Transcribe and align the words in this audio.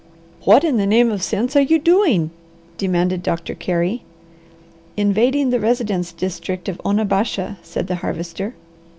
"What 0.45 0.63
in 0.63 0.77
the 0.77 0.87
name 0.87 1.11
of 1.11 1.21
sense 1.21 1.55
are 1.55 1.61
you 1.61 1.77
doing?" 1.77 2.31
demanded 2.75 3.21
Doctor 3.21 3.53
Carey. 3.53 4.01
"Invading 4.97 5.51
the 5.51 5.59
residence 5.59 6.11
district 6.11 6.67
of 6.67 6.81
Onabasha," 6.83 7.57
said 7.61 7.85
the 7.85 7.97
Harvester. 7.97 8.55